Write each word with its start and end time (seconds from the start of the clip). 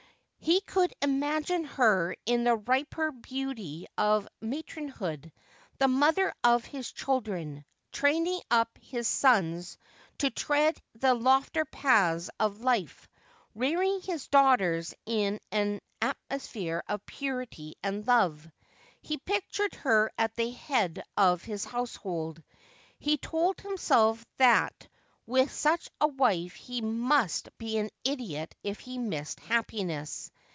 He 0.43 0.59
could 0.59 0.91
imagine 1.03 1.65
her 1.65 2.15
in 2.25 2.45
the 2.45 2.55
riper 2.55 3.11
beauty 3.11 3.85
of 3.95 4.27
matronhood, 4.41 5.31
the 5.77 5.87
mother 5.87 6.33
of 6.43 6.65
his 6.65 6.91
children, 6.91 7.63
training 7.91 8.41
up 8.49 8.75
his 8.81 9.07
sons 9.07 9.77
to 10.17 10.31
tread 10.31 10.81
the 10.95 11.13
loftier 11.13 11.65
paths 11.65 12.31
of 12.39 12.61
life, 12.61 13.07
rearing 13.53 14.01
his 14.01 14.27
daughters 14.29 14.95
in 15.05 15.39
an 15.51 15.79
atmosphere 16.01 16.83
of 16.87 17.05
purity 17.05 17.75
and 17.83 18.07
love. 18.07 18.49
He 19.03 19.19
pictured 19.19 19.75
her 19.75 20.11
at 20.17 20.33
the 20.35 20.49
head 20.49 21.03
of 21.15 21.43
his 21.43 21.65
household; 21.65 22.41
he 22.97 23.17
told 23.17 23.59
himself 23.61 24.25
that 24.37 24.87
with 25.27 25.51
such 25.51 25.87
a 26.01 26.07
wife 26.07 26.55
he 26.55 26.81
must 26.81 27.47
be 27.57 27.77
an 27.77 27.89
idiot 28.03 28.53
if 28.63 28.79
he 28.79 28.97
missed 28.97 29.39
happiness. 29.41 30.29